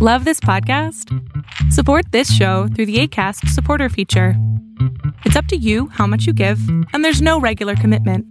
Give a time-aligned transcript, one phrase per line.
[0.00, 1.12] Love this podcast?
[1.72, 4.34] Support this show through the ACAST supporter feature.
[5.24, 6.60] It's up to you how much you give,
[6.92, 8.24] and there's no regular commitment.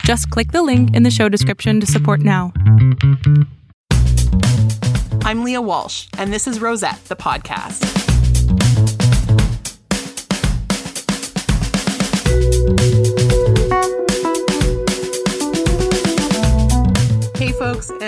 [0.00, 2.52] Just click the link in the show description to support now.
[5.22, 8.03] I'm Lia Walsh, and this is Rosette, the podcast.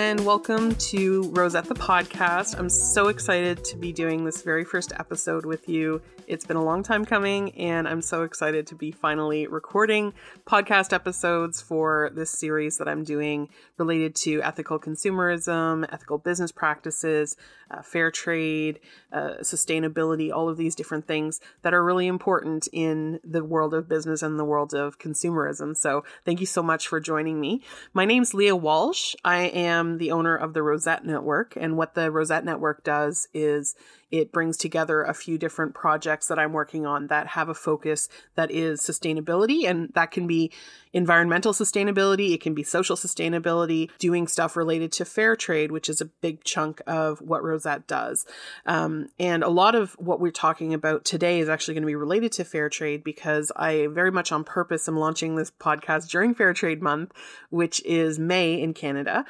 [0.06, 2.56] And welcome to Rosette the podcast.
[2.56, 6.00] I'm so excited to be doing this very first episode with you.
[6.28, 10.92] It's been a long time coming, and I'm so excited to be finally recording podcast
[10.92, 17.36] episodes for this series that I'm doing related to ethical consumerism, ethical business practices,
[17.70, 18.80] uh, fair trade,
[19.12, 23.88] uh, sustainability, all of these different things that are really important in the world of
[23.88, 25.76] business and the world of consumerism.
[25.76, 27.62] So, thank you so much for joining me.
[27.92, 29.14] My name's Lia Walsh.
[29.24, 33.74] I am the owner of the Rosette Network, and what the Rosette Network does is
[34.10, 38.08] it brings together a few different projects that I'm working on that have a focus
[38.34, 40.52] that is sustainability, and that can be
[40.92, 46.00] environmental sustainability, it can be social sustainability, doing stuff related to fair trade, which is
[46.00, 48.24] a big chunk of what Rosette does.
[48.64, 51.94] Um, and a lot of what we're talking about today is actually going to be
[51.94, 56.34] related to fair trade because I very much on purpose am launching this podcast during
[56.34, 57.12] Fair Trade Month,
[57.50, 59.26] which is May in Canada.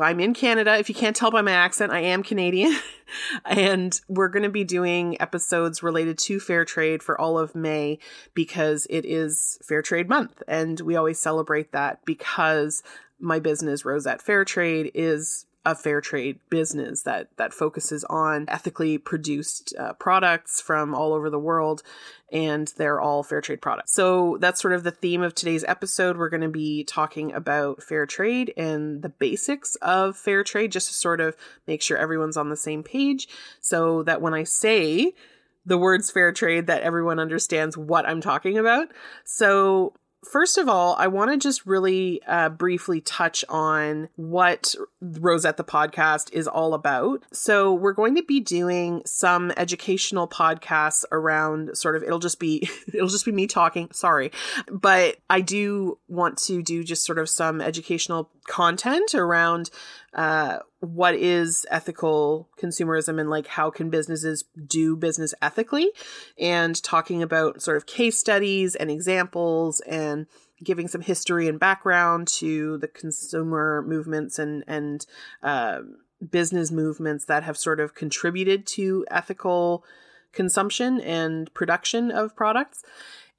[0.00, 0.78] I'm in Canada.
[0.78, 2.74] If you can't tell by my accent, I am Canadian.
[3.44, 7.98] and we're going to be doing episodes related to fair trade for all of May
[8.34, 10.42] because it is Fair Trade Month.
[10.46, 12.82] And we always celebrate that because
[13.18, 18.96] my business, Rosette Fair Trade, is a fair trade business that that focuses on ethically
[18.96, 21.82] produced uh, products from all over the world
[22.32, 23.92] and they're all fair trade products.
[23.92, 26.16] So that's sort of the theme of today's episode.
[26.16, 30.88] We're going to be talking about fair trade and the basics of fair trade just
[30.88, 33.28] to sort of make sure everyone's on the same page
[33.60, 35.12] so that when I say
[35.66, 38.88] the words fair trade that everyone understands what I'm talking about.
[39.24, 39.92] So
[40.24, 45.64] First of all, I want to just really uh, briefly touch on what Rosette the
[45.64, 47.24] podcast is all about.
[47.32, 52.68] So, we're going to be doing some educational podcasts around sort of it'll just be
[52.92, 54.30] it'll just be me talking, sorry.
[54.70, 59.70] But I do want to do just sort of some educational content around
[60.12, 65.90] uh, what is ethical consumerism and like how can businesses do business ethically?
[66.38, 70.26] And talking about sort of case studies and examples and
[70.62, 75.06] giving some history and background to the consumer movements and and
[75.42, 75.80] uh,
[76.30, 79.84] business movements that have sort of contributed to ethical
[80.32, 82.82] consumption and production of products.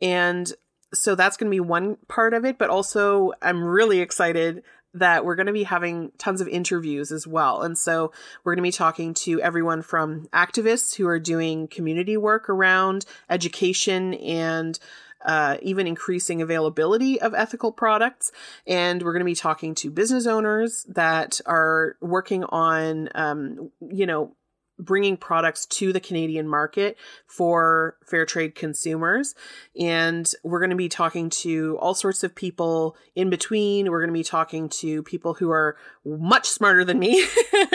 [0.02, 0.52] And
[0.94, 4.62] so that's going to be one part of it but also i'm really excited
[4.94, 7.62] that we're going to be having tons of interviews as well.
[7.62, 8.12] And so
[8.44, 13.06] we're going to be talking to everyone from activists who are doing community work around
[13.30, 14.78] education and
[15.26, 18.32] uh, even increasing availability of ethical products.
[18.66, 24.06] And we're going to be talking to business owners that are working on, um, you
[24.06, 24.36] know,
[24.82, 26.98] bringing products to the Canadian market
[27.28, 29.36] for fair trade consumers.
[29.80, 33.90] And we're going to be talking to all sorts of people in between.
[33.90, 37.26] We're going to be talking to people who are much smarter than me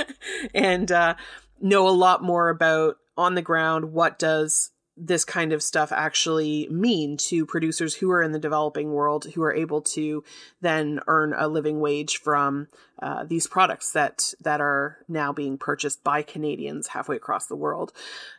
[0.55, 1.15] and uh,
[1.61, 6.69] know a lot more about on the ground what does this kind of stuff actually
[6.71, 10.25] mean to producers who are in the developing world who are able to
[10.63, 12.69] then earn a living wage from
[13.03, 17.93] uh, these products that that are now being purchased by Canadians halfway across the world.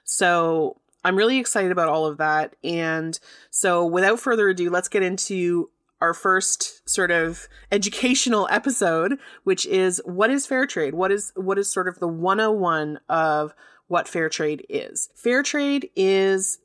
[0.03, 2.55] So I'm really excited about all of that.
[2.63, 3.19] And
[3.51, 5.69] so without further ado, let's get into
[6.01, 10.93] our first sort of educational episode, which is what is fair trade?
[10.93, 13.53] What is what is sort of the 101 of
[13.87, 15.09] what fair trade is.
[15.15, 16.59] Fair trade is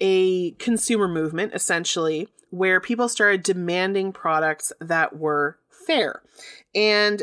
[0.00, 6.22] a consumer movement, essentially, where people started demanding products that were fair.
[6.74, 7.22] And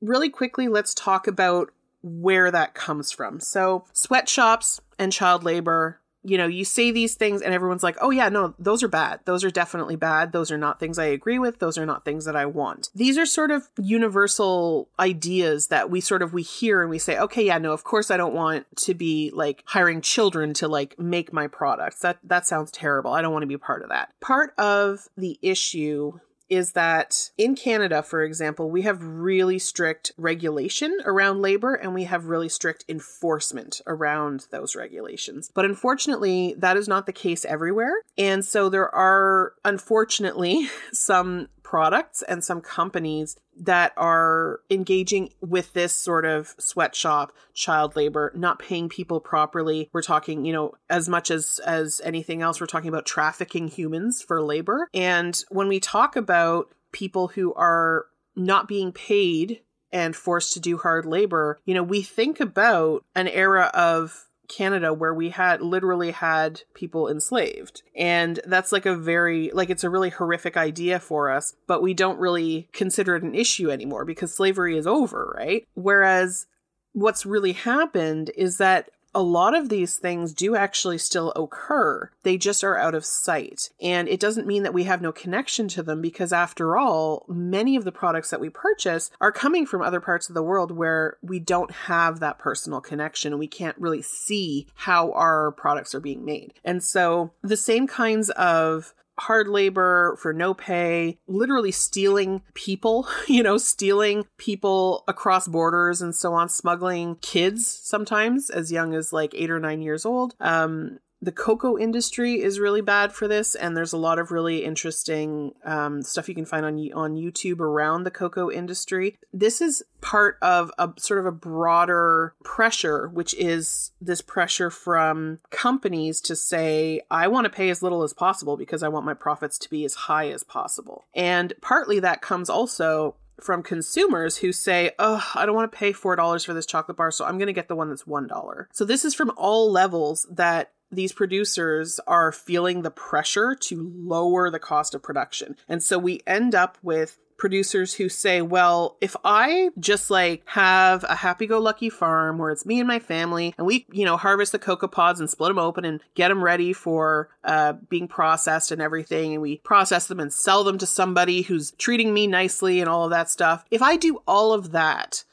[0.00, 1.70] really quickly, let's talk about
[2.02, 3.40] where that comes from.
[3.40, 8.10] So, sweatshops and child labor you know, you say these things and everyone's like, oh,
[8.10, 9.20] yeah, no, those are bad.
[9.26, 10.32] Those are definitely bad.
[10.32, 11.58] Those are not things I agree with.
[11.58, 12.88] Those are not things that I want.
[12.94, 17.18] These are sort of universal ideas that we sort of we hear and we say,
[17.18, 20.98] okay, yeah, no, of course I don't want to be like hiring children to like
[20.98, 22.00] make my products.
[22.00, 23.12] That that sounds terrible.
[23.12, 24.08] I don't want to be part of that.
[24.20, 26.20] Part of the issue
[26.54, 32.04] is that in Canada, for example, we have really strict regulation around labor and we
[32.04, 35.50] have really strict enforcement around those regulations.
[35.54, 37.94] But unfortunately, that is not the case everywhere.
[38.16, 45.92] And so there are, unfortunately, some products and some companies that are engaging with this
[45.92, 49.90] sort of sweatshop child labor not paying people properly.
[49.92, 54.22] We're talking you know as much as as anything else we're talking about trafficking humans
[54.22, 54.88] for labor.
[54.94, 58.06] And when we talk about people who are
[58.36, 63.26] not being paid and forced to do hard labor you know we think about an
[63.26, 67.82] era of Canada where we had literally had people enslaved.
[67.96, 71.94] And that's like a very, like, it's a really horrific idea for us, but we
[71.94, 75.66] don't really consider it an issue anymore because slavery is over, right?
[75.74, 76.46] Whereas
[76.92, 82.10] what's really happened is that a lot of these things do actually still occur.
[82.22, 83.70] They just are out of sight.
[83.80, 87.76] And it doesn't mean that we have no connection to them because, after all, many
[87.76, 91.16] of the products that we purchase are coming from other parts of the world where
[91.22, 96.00] we don't have that personal connection and we can't really see how our products are
[96.00, 96.54] being made.
[96.64, 103.42] And so the same kinds of hard labor for no pay, literally stealing people, you
[103.42, 109.34] know, stealing people across borders and so on, smuggling kids sometimes as young as like
[109.34, 110.34] eight or nine years old.
[110.40, 114.64] Um, the cocoa industry is really bad for this, and there's a lot of really
[114.64, 119.16] interesting um, stuff you can find on on YouTube around the cocoa industry.
[119.32, 125.40] This is part of a sort of a broader pressure, which is this pressure from
[125.50, 129.14] companies to say, I want to pay as little as possible because I want my
[129.14, 131.06] profits to be as high as possible.
[131.14, 135.92] And partly that comes also from consumers who say, Oh, I don't want to pay
[135.92, 138.66] $4 for this chocolate bar, so I'm going to get the one that's $1.
[138.72, 144.50] So this is from all levels that these producers are feeling the pressure to lower
[144.50, 145.56] the cost of production.
[145.68, 151.04] And so we end up with producers who say, well, if I just like have
[151.04, 154.16] a happy go lucky farm where it's me and my family and we, you know,
[154.16, 158.08] harvest the cocoa pods and split them open and get them ready for uh, being
[158.08, 162.26] processed and everything, and we process them and sell them to somebody who's treating me
[162.26, 163.64] nicely and all of that stuff.
[163.70, 165.24] If I do all of that,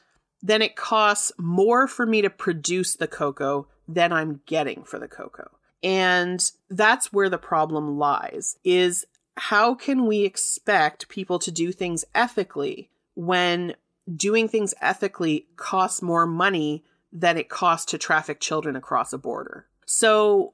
[0.42, 5.08] then it costs more for me to produce the cocoa than I'm getting for the
[5.08, 5.50] cocoa.
[5.82, 9.04] And that's where the problem lies is
[9.36, 13.74] how can we expect people to do things ethically when
[14.14, 19.66] doing things ethically costs more money than it costs to traffic children across a border?
[19.86, 20.52] So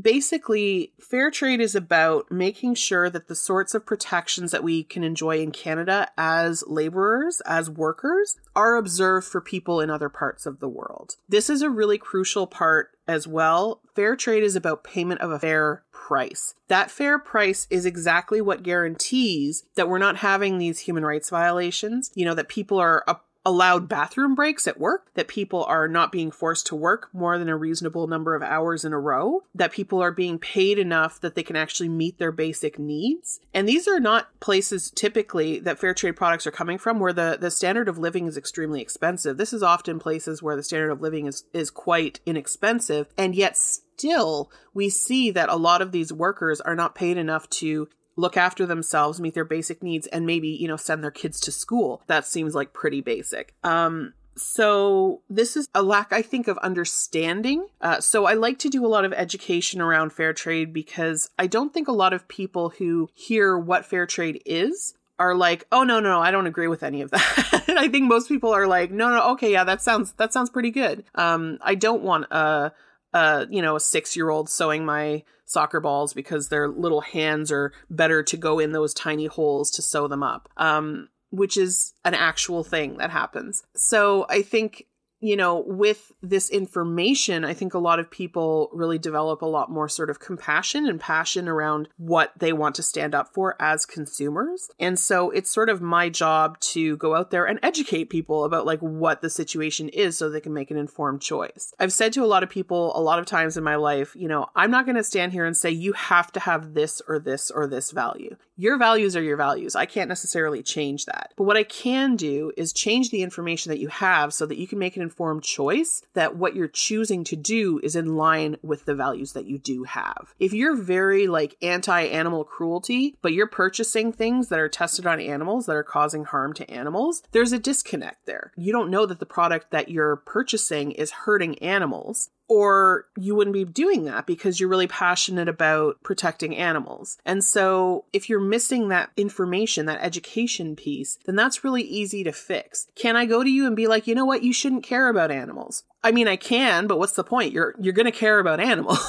[0.00, 5.02] basically, fair trade is about making sure that the sorts of protections that we can
[5.02, 10.60] enjoy in Canada as laborers, as workers, are observed for people in other parts of
[10.60, 11.16] the world.
[11.28, 13.80] This is a really crucial part as well.
[13.94, 16.54] Fair trade is about payment of a fair price.
[16.68, 22.10] That fair price is exactly what guarantees that we're not having these human rights violations,
[22.14, 23.04] you know, that people are
[23.46, 27.48] allowed bathroom breaks at work, that people are not being forced to work more than
[27.48, 31.36] a reasonable number of hours in a row, that people are being paid enough that
[31.36, 33.38] they can actually meet their basic needs.
[33.54, 37.38] And these are not places typically that fair trade products are coming from where the,
[37.40, 39.36] the standard of living is extremely expensive.
[39.36, 43.56] This is often places where the standard of living is, is quite inexpensive, and yet
[43.56, 48.36] still we see that a lot of these workers are not paid enough to look
[48.36, 52.02] after themselves, meet their basic needs, and maybe, you know, send their kids to school.
[52.06, 53.54] That seems like pretty basic.
[53.62, 57.66] Um, so this is a lack, I think, of understanding.
[57.80, 61.46] Uh, so I like to do a lot of education around fair trade because I
[61.46, 65.82] don't think a lot of people who hear what fair trade is are like, oh
[65.82, 67.64] no, no, I don't agree with any of that.
[67.76, 70.70] I think most people are like, no, no, okay, yeah, that sounds that sounds pretty
[70.70, 71.04] good.
[71.14, 72.72] Um, I don't want a,
[73.16, 77.50] a you know, a six year old sewing my soccer balls because their little hands
[77.50, 80.48] are better to go in those tiny holes to sew them up.
[80.56, 83.64] Um, which is an actual thing that happens.
[83.74, 84.86] So I think
[85.20, 89.70] you know, with this information, I think a lot of people really develop a lot
[89.70, 93.86] more sort of compassion and passion around what they want to stand up for as
[93.86, 94.68] consumers.
[94.78, 98.66] And so it's sort of my job to go out there and educate people about
[98.66, 101.72] like what the situation is so they can make an informed choice.
[101.78, 104.28] I've said to a lot of people a lot of times in my life, you
[104.28, 107.18] know, I'm not going to stand here and say you have to have this or
[107.18, 108.36] this or this value.
[108.58, 109.76] Your values are your values.
[109.76, 111.32] I can't necessarily change that.
[111.36, 114.66] But what I can do is change the information that you have so that you
[114.66, 118.84] can make an informed choice that what you're choosing to do is in line with
[118.86, 120.34] the values that you do have.
[120.40, 125.20] If you're very like anti animal cruelty, but you're purchasing things that are tested on
[125.20, 128.52] animals that are causing harm to animals, there's a disconnect there.
[128.56, 133.54] You don't know that the product that you're purchasing is hurting animals or you wouldn't
[133.54, 137.18] be doing that because you're really passionate about protecting animals.
[137.24, 142.32] And so if you're missing that information, that education piece, then that's really easy to
[142.32, 142.86] fix.
[142.94, 145.30] Can I go to you and be like, you know what, you shouldn't care about
[145.30, 145.82] animals?
[146.04, 147.52] I mean, I can, but what's the point?
[147.52, 149.00] You're you're going to care about animals,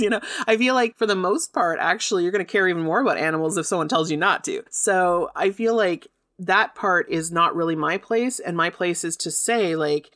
[0.00, 0.20] you know.
[0.46, 3.18] I feel like for the most part, actually, you're going to care even more about
[3.18, 4.62] animals if someone tells you not to.
[4.70, 6.06] So I feel like
[6.38, 10.12] that part is not really my place, and my place is to say like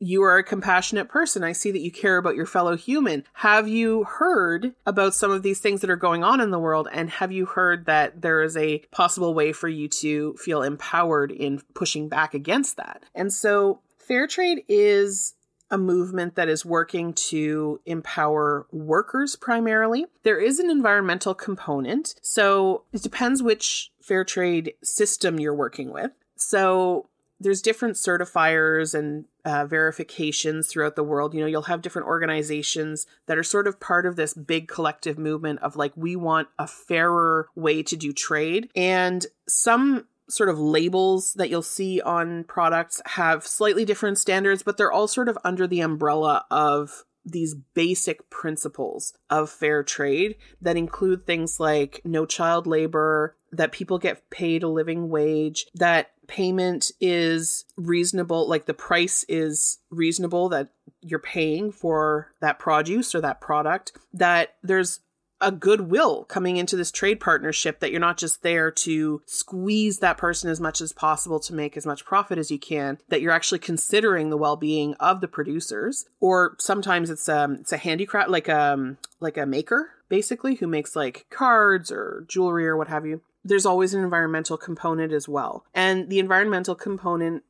[0.00, 1.44] you are a compassionate person.
[1.44, 3.24] I see that you care about your fellow human.
[3.34, 6.88] Have you heard about some of these things that are going on in the world?
[6.90, 11.30] And have you heard that there is a possible way for you to feel empowered
[11.30, 13.04] in pushing back against that?
[13.14, 15.34] And so fair trade is
[15.70, 20.06] a movement that is working to empower workers primarily.
[20.24, 22.14] There is an environmental component.
[22.22, 26.10] So it depends which fair trade system you're working with.
[26.36, 31.34] So there's different certifiers and uh, verifications throughout the world.
[31.34, 35.18] You know, you'll have different organizations that are sort of part of this big collective
[35.18, 38.70] movement of like, we want a fairer way to do trade.
[38.74, 44.76] And some sort of labels that you'll see on products have slightly different standards, but
[44.76, 50.76] they're all sort of under the umbrella of these basic principles of fair trade that
[50.76, 56.92] include things like no child labor, that people get paid a living wage, that payment
[57.00, 60.68] is reasonable, like the price is reasonable that
[61.02, 65.00] you're paying for that produce or that product, that there's
[65.40, 70.18] a goodwill coming into this trade partnership that you're not just there to squeeze that
[70.18, 73.32] person as much as possible to make as much profit as you can that you're
[73.32, 76.06] actually considering the well-being of the producers.
[76.20, 80.96] Or sometimes it's um it's a handicraft like um like a maker basically who makes
[80.96, 83.22] like cards or jewelry or what have you.
[83.44, 85.64] There's always an environmental component as well.
[85.74, 87.44] And the environmental component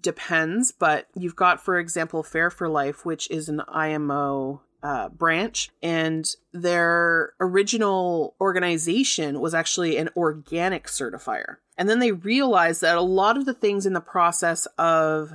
[0.00, 5.70] depends but you've got for example fair for life which is an IMO uh, branch,
[5.82, 11.56] and their original organization was actually an organic certifier.
[11.76, 15.32] And then they realized that a lot of the things in the process of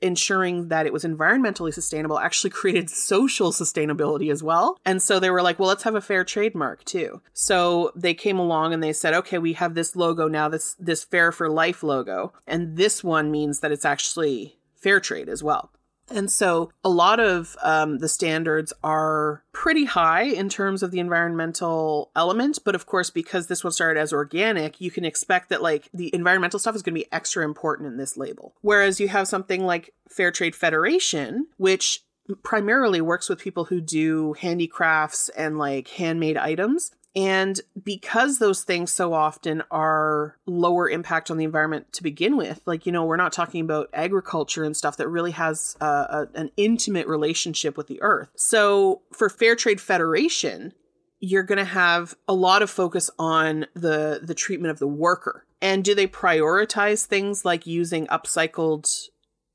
[0.00, 4.78] ensuring that it was environmentally sustainable actually created social sustainability as well.
[4.84, 7.22] And so they were like, well, let's have a fair trademark too.
[7.32, 11.02] So they came along and they said, okay, we have this logo now, this, this
[11.02, 12.34] fair for life logo.
[12.46, 15.72] And this one means that it's actually fair trade as well.
[16.10, 20.98] And so a lot of um, the standards are pretty high in terms of the
[20.98, 22.58] environmental element.
[22.64, 26.14] But of course, because this one started as organic, you can expect that like the
[26.14, 28.54] environmental stuff is going to be extra important in this label.
[28.60, 32.02] Whereas you have something like Fair Trade Federation, which
[32.42, 36.92] primarily works with people who do handicrafts and like handmade items.
[37.16, 42.60] And because those things so often are lower impact on the environment to begin with,
[42.66, 46.28] like, you know, we're not talking about agriculture and stuff that really has a, a,
[46.34, 48.28] an intimate relationship with the earth.
[48.36, 50.72] So for Fair Trade Federation,
[51.18, 55.44] you're going to have a lot of focus on the the treatment of the worker.
[55.60, 58.86] And do they prioritize things like using upcycled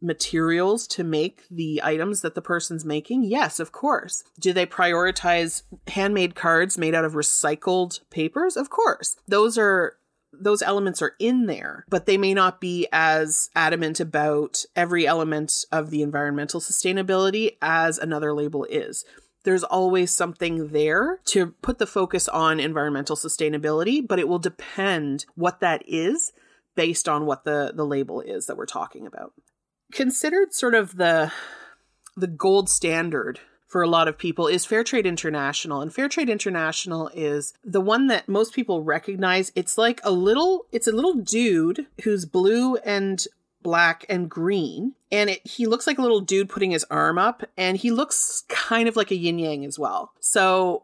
[0.06, 3.24] materials to make the items that the person's making?
[3.24, 4.24] Yes, of course.
[4.40, 8.56] Do they prioritize handmade cards made out of recycled papers?
[8.56, 9.18] Of course.
[9.28, 9.98] Those are
[10.38, 15.66] those elements are in there, but they may not be as adamant about every element
[15.72, 19.06] of the environmental sustainability as another label is.
[19.44, 25.26] There's always something there to put the focus on environmental sustainability, but it will depend
[25.36, 26.34] what that is
[26.76, 29.34] based on what the, the label is that we're talking about
[29.92, 31.32] considered sort of the
[32.18, 35.82] the gold standard for a lot of people is Fair Trade International.
[35.82, 39.52] And Fair Trade International is the one that most people recognize.
[39.54, 43.26] It's like a little it's a little dude who's blue and
[43.62, 47.44] black and green and it, he looks like a little dude putting his arm up
[47.58, 50.14] and he looks kind of like a yin yang as well.
[50.22, 50.84] So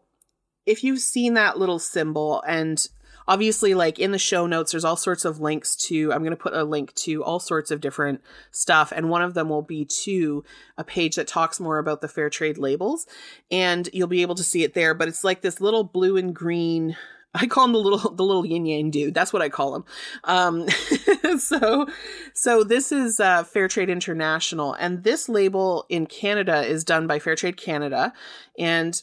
[0.66, 2.86] if you've seen that little symbol and
[3.28, 6.36] obviously like in the show notes there's all sorts of links to i'm going to
[6.36, 9.84] put a link to all sorts of different stuff and one of them will be
[9.84, 10.44] to
[10.76, 13.06] a page that talks more about the fair trade labels
[13.50, 16.34] and you'll be able to see it there but it's like this little blue and
[16.34, 16.96] green
[17.34, 19.14] I call him the little the little yin yang dude.
[19.14, 19.84] That's what I call him.
[20.24, 20.68] Um,
[21.38, 21.86] so
[22.34, 27.18] so this is uh, Fair Trade International, and this label in Canada is done by
[27.18, 28.12] Fair Trade Canada,
[28.58, 29.02] and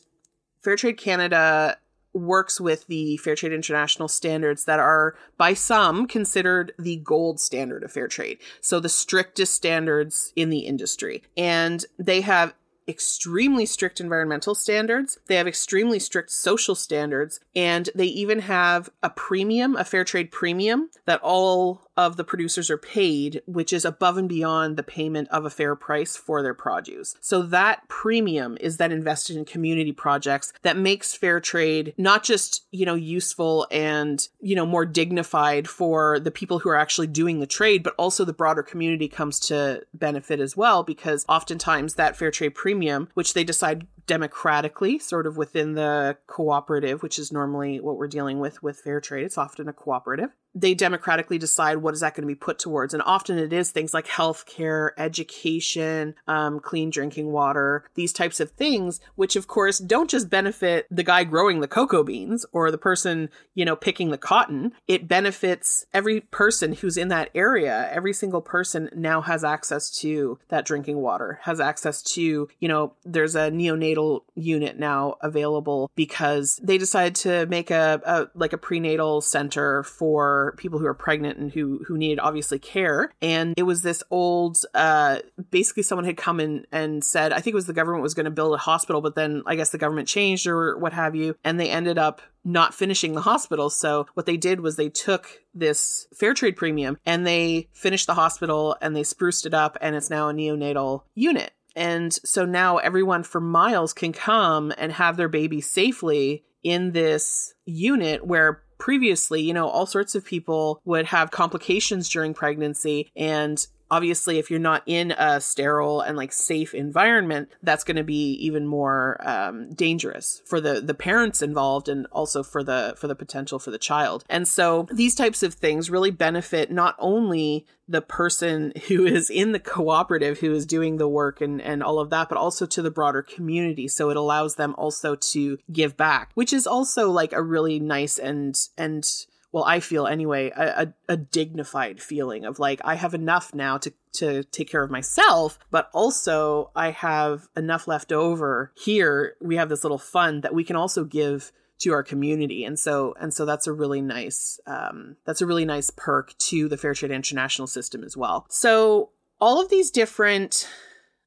[0.61, 1.77] Fair Trade Canada
[2.13, 7.83] works with the Fair Trade International standards that are, by some, considered the gold standard
[7.83, 8.39] of fair trade.
[8.61, 11.23] So the strictest standards in the industry.
[11.37, 12.53] And they have
[12.87, 15.19] extremely strict environmental standards.
[15.27, 17.39] They have extremely strict social standards.
[17.55, 22.69] And they even have a premium, a fair trade premium that all of the producers
[22.69, 26.53] are paid, which is above and beyond the payment of a fair price for their
[26.53, 27.13] produce.
[27.19, 32.65] So that premium is then invested in community projects that makes fair trade not just,
[32.71, 37.41] you know, useful and, you know, more dignified for the people who are actually doing
[37.41, 42.15] the trade, but also the broader community comes to benefit as well because oftentimes that
[42.15, 47.79] fair trade premium, which they decide democratically, sort of within the cooperative, which is normally
[47.79, 49.23] what we're dealing with with fair trade.
[49.23, 50.31] It's often a cooperative.
[50.55, 53.69] They democratically decide what is that going to be put towards and often it is
[53.69, 59.77] things like healthcare education um, clean drinking water these types of things which of course
[59.77, 64.09] don't just benefit the guy growing the cocoa beans or the person you know picking
[64.09, 64.73] the cotton.
[64.87, 67.87] It benefits every person who's in that area.
[67.91, 72.93] Every single person now has access to that drinking water has access to you know
[73.05, 73.98] there's a neonatal
[74.35, 80.53] unit now available because they decided to make a, a like a prenatal center for
[80.57, 83.11] people who are pregnant and who who needed obviously care.
[83.21, 85.19] And it was this old, uh,
[85.51, 88.25] basically someone had come in and said, I think it was the government was going
[88.25, 91.35] to build a hospital, but then I guess the government changed or what have you,
[91.43, 93.69] and they ended up not finishing the hospital.
[93.69, 98.13] So what they did was they took this fair trade premium and they finished the
[98.13, 101.51] hospital and they spruced it up and it's now a neonatal unit.
[101.79, 107.53] And so now everyone for miles can come and have their baby safely in this
[107.65, 113.65] unit where previously, you know, all sorts of people would have complications during pregnancy and
[113.91, 118.33] obviously if you're not in a sterile and like safe environment that's going to be
[118.33, 123.15] even more um, dangerous for the the parents involved and also for the for the
[123.15, 128.01] potential for the child and so these types of things really benefit not only the
[128.01, 132.11] person who is in the cooperative who is doing the work and, and all of
[132.11, 133.87] that, but also to the broader community.
[133.87, 138.17] So it allows them also to give back, which is also like a really nice
[138.17, 139.05] and, and,
[139.51, 143.77] well, I feel anyway, a, a, a dignified feeling of like, I have enough now
[143.79, 149.35] to, to take care of myself, but also I have enough left over here.
[149.41, 153.15] We have this little fund that we can also give to our community and so
[153.19, 156.93] and so that's a really nice um, that's a really nice perk to the fair
[156.93, 160.69] trade international system as well so all of these different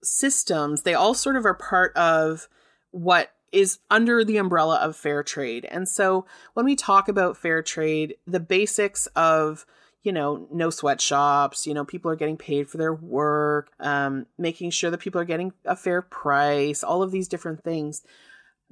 [0.03, 2.49] systems they all sort of are part of
[2.91, 5.67] what is under the umbrella of fair trade.
[5.71, 9.67] And so when we talk about fair trade the basics of
[10.05, 14.71] you know, no sweatshops, you know, people are getting paid for their work, um, making
[14.71, 18.03] sure that people are getting a fair price, all of these different things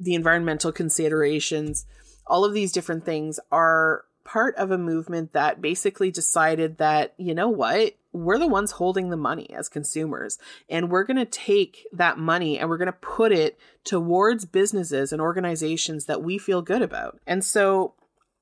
[0.01, 1.87] the environmental considerations,
[2.27, 7.35] all of these different things are part of a movement that basically decided that, you
[7.35, 10.39] know what, we're the ones holding the money as consumers.
[10.69, 15.13] And we're going to take that money and we're going to put it towards businesses
[15.13, 17.19] and organizations that we feel good about.
[17.27, 17.95] And so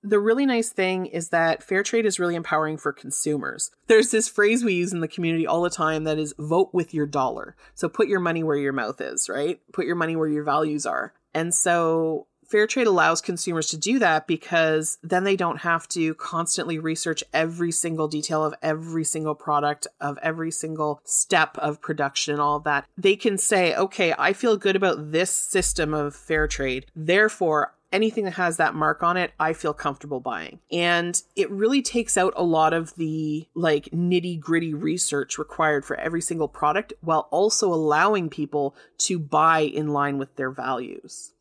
[0.02, 3.70] the really nice thing is that fair trade is really empowering for consumers.
[3.88, 6.94] There's this phrase we use in the community all the time that is vote with
[6.94, 7.56] your dollar.
[7.74, 9.60] So put your money where your mouth is, right?
[9.72, 11.14] Put your money where your values are.
[11.34, 16.14] And so fair trade allows consumers to do that because then they don't have to
[16.14, 22.32] constantly research every single detail of every single product of every single step of production
[22.32, 26.14] and all of that they can say okay i feel good about this system of
[26.14, 30.60] fair trade therefore anything that has that mark on it, I feel comfortable buying.
[30.70, 35.96] And it really takes out a lot of the like nitty gritty research required for
[35.96, 41.32] every single product while also allowing people to buy in line with their values.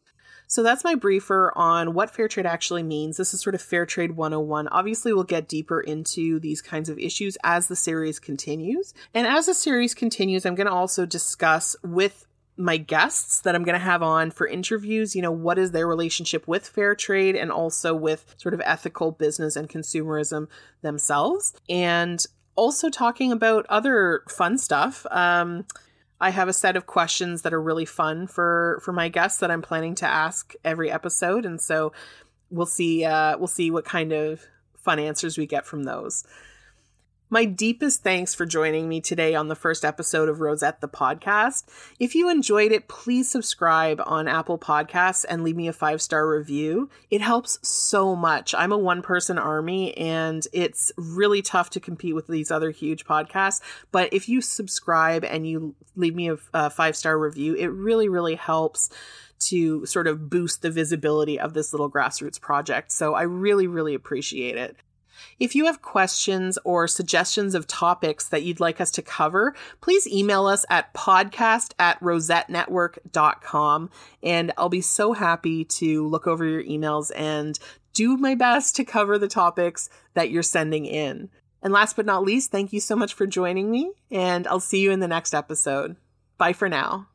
[0.47, 3.17] So that's my briefer on what fair trade actually means.
[3.17, 4.69] This is sort of Fair Trade 101.
[4.69, 8.93] Obviously, we'll get deeper into these kinds of issues as the series continues.
[9.13, 13.63] And as the series continues, I'm going to also discuss with my guests that I'm
[13.63, 17.35] going to have on for interviews, you know, what is their relationship with fair trade
[17.35, 20.47] and also with sort of ethical business and consumerism
[20.81, 21.53] themselves.
[21.69, 25.05] And also talking about other fun stuff.
[25.11, 25.65] Um,
[26.19, 29.51] I have a set of questions that are really fun for for my guests that
[29.51, 31.93] I'm planning to ask every episode, and so
[32.49, 36.23] we'll see uh, we'll see what kind of fun answers we get from those.
[37.29, 41.65] My deepest thanks for joining me today on the first episode of Rosette the podcast.
[41.99, 46.25] If you enjoyed it, please subscribe on Apple Podcasts and leave me a five star
[46.25, 46.89] review.
[47.11, 48.55] It helps so much.
[48.55, 53.03] I'm a one person army and it's really tough to compete with these other huge
[53.03, 53.59] podcasts.
[53.91, 58.07] But if you subscribe and you leave me a, a five star review, it really,
[58.07, 58.89] really helps
[59.39, 62.93] to sort of boost the visibility of this little grassroots project.
[62.93, 64.77] So I really, really appreciate it.
[65.39, 70.07] If you have questions or suggestions of topics that you'd like us to cover, please
[70.07, 73.89] email us at podcast at rosettenetwork.com.
[74.23, 77.57] And I'll be so happy to look over your emails and
[77.93, 81.29] do my best to cover the topics that you're sending in.
[81.61, 84.79] And last but not least, thank you so much for joining me, and I'll see
[84.79, 85.95] you in the next episode.
[86.37, 87.07] Bye for now.